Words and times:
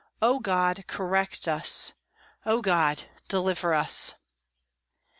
O 0.19 0.39
God, 0.39 0.85
correct 0.87 1.47
us! 1.47 1.93
O 2.43 2.63
God, 2.63 3.03
deliver 3.27 3.71
us!" 3.71 4.15